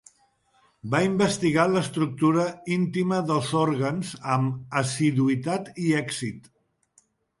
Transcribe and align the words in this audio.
Va 0.93 1.01
investigar 1.07 1.65
l'estructura 1.73 2.45
íntima 2.77 3.19
dels 3.33 3.51
òrgans 3.65 4.15
amb 4.37 4.75
assiduïtat 4.81 5.71
i 5.89 5.95
èxit. 6.01 6.51